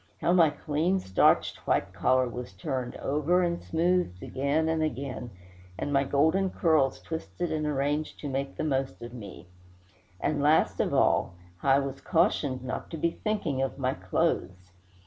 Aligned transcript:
how 0.19 0.33
my 0.33 0.49
clean, 0.49 0.99
starched 0.99 1.57
white 1.67 1.93
collar 1.93 2.27
was 2.27 2.53
turned 2.53 2.95
over 2.95 3.43
and 3.43 3.61
smoothed 3.61 4.23
again 4.23 4.67
and 4.67 4.81
again, 4.81 5.29
and 5.77 5.93
my 5.93 6.03
golden 6.03 6.49
curls 6.49 6.99
twisted 7.01 7.51
and 7.51 7.67
arranged 7.67 8.19
to 8.19 8.27
make 8.27 8.55
the 8.57 8.63
most 8.63 8.99
of 9.03 9.13
me! 9.13 9.45
and, 10.19 10.41
last 10.41 10.79
of 10.79 10.91
all, 10.91 11.35
how 11.57 11.69
I 11.73 11.77
was 11.77 12.01
cautioned 12.01 12.63
not 12.63 12.89
to 12.89 12.97
be 12.97 13.11
thinking 13.11 13.61
of 13.61 13.77
my 13.77 13.93
clothes. 13.93 14.71